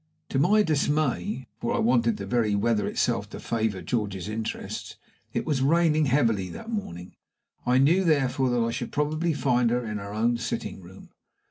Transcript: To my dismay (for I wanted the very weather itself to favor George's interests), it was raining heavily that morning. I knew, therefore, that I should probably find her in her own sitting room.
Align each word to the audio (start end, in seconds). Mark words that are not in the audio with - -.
To 0.29 0.39
my 0.39 0.63
dismay 0.63 1.45
(for 1.59 1.75
I 1.75 1.77
wanted 1.77 2.17
the 2.17 2.25
very 2.25 2.55
weather 2.55 2.87
itself 2.87 3.29
to 3.29 3.39
favor 3.39 3.83
George's 3.83 4.27
interests), 4.27 4.95
it 5.31 5.45
was 5.45 5.61
raining 5.61 6.05
heavily 6.05 6.49
that 6.49 6.71
morning. 6.71 7.13
I 7.67 7.77
knew, 7.77 8.03
therefore, 8.03 8.49
that 8.49 8.63
I 8.63 8.71
should 8.71 8.91
probably 8.91 9.33
find 9.35 9.69
her 9.69 9.85
in 9.85 9.99
her 9.99 10.11
own 10.11 10.37
sitting 10.37 10.81
room. 10.81 11.09